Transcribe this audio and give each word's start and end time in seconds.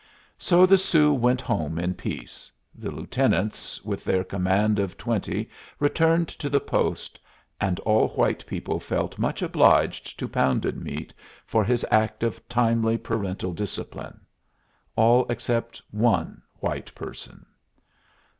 So 0.39 0.65
the 0.65 0.79
Sioux 0.79 1.13
went 1.13 1.41
home 1.41 1.77
in 1.77 1.93
peace, 1.93 2.51
the 2.73 2.89
lieutenants, 2.89 3.83
with 3.85 4.03
their 4.03 4.23
command 4.23 4.79
of 4.79 4.97
twenty, 4.97 5.47
returned 5.77 6.27
to 6.27 6.49
the 6.49 6.59
post, 6.59 7.19
and 7.59 7.79
all 7.81 8.07
white 8.07 8.43
people 8.47 8.79
felt 8.79 9.19
much 9.19 9.43
obliged 9.43 10.17
to 10.17 10.27
Pounded 10.27 10.75
Meat 10.83 11.13
for 11.45 11.63
his 11.63 11.85
act 11.91 12.23
of 12.23 12.41
timely 12.49 12.97
parental 12.97 13.53
discipline 13.53 14.19
all 14.95 15.23
except 15.29 15.79
one 15.91 16.41
white 16.59 16.95
person. 16.95 17.45